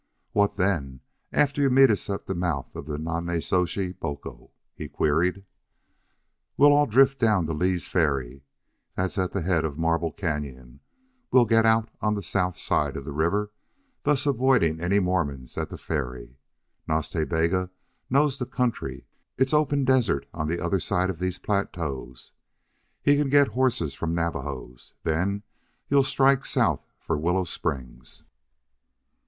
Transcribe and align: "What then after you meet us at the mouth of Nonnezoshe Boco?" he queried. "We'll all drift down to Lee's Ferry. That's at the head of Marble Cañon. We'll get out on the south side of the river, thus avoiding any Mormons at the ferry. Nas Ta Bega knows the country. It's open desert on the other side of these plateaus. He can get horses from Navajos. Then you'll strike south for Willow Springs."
"What 0.31 0.55
then 0.55 1.01
after 1.31 1.61
you 1.61 1.69
meet 1.69 1.91
us 1.91 2.09
at 2.09 2.25
the 2.25 2.33
mouth 2.33 2.75
of 2.75 2.87
Nonnezoshe 2.87 3.93
Boco?" 3.99 4.49
he 4.73 4.89
queried. 4.89 5.45
"We'll 6.57 6.73
all 6.73 6.87
drift 6.87 7.19
down 7.19 7.45
to 7.45 7.53
Lee's 7.53 7.87
Ferry. 7.87 8.41
That's 8.95 9.19
at 9.19 9.31
the 9.31 9.43
head 9.43 9.63
of 9.63 9.77
Marble 9.77 10.11
Cañon. 10.11 10.79
We'll 11.29 11.45
get 11.45 11.67
out 11.67 11.91
on 12.01 12.15
the 12.15 12.23
south 12.23 12.57
side 12.57 12.97
of 12.97 13.05
the 13.05 13.11
river, 13.11 13.51
thus 14.01 14.25
avoiding 14.25 14.81
any 14.81 14.99
Mormons 14.99 15.55
at 15.55 15.69
the 15.69 15.77
ferry. 15.77 16.35
Nas 16.87 17.11
Ta 17.11 17.23
Bega 17.23 17.69
knows 18.09 18.39
the 18.39 18.47
country. 18.47 19.05
It's 19.37 19.53
open 19.53 19.85
desert 19.85 20.25
on 20.33 20.47
the 20.47 20.59
other 20.59 20.79
side 20.79 21.11
of 21.11 21.19
these 21.19 21.37
plateaus. 21.37 22.31
He 23.03 23.17
can 23.17 23.29
get 23.29 23.49
horses 23.49 23.93
from 23.93 24.15
Navajos. 24.15 24.95
Then 25.03 25.43
you'll 25.89 26.01
strike 26.01 26.43
south 26.43 26.87
for 26.97 27.19
Willow 27.19 27.43
Springs." 27.43 28.23